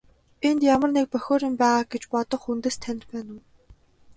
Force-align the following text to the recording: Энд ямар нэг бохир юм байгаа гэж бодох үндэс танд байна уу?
Энд 0.47 0.61
ямар 0.75 0.91
нэг 0.97 1.05
бохир 1.13 1.41
юм 1.47 1.53
байгаа 1.61 1.83
гэж 1.93 2.03
бодох 2.11 2.43
үндэс 2.51 2.75
танд 2.83 3.01
байна 3.11 3.31
уу? 3.35 3.41